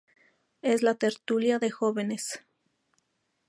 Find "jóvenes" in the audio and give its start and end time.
1.69-2.43